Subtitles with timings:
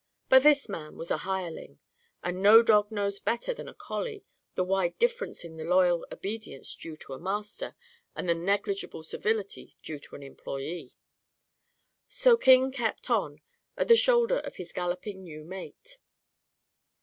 [0.29, 1.77] But this man was a hireling.
[2.23, 6.73] And no dog knows better than a collie the wide difference in the loyal obedience
[6.73, 7.75] due to a master
[8.15, 10.93] and the negligible civility due to an employee.
[12.07, 13.41] So King kept on,
[13.77, 15.99] at the shoulder of his galloping new mate.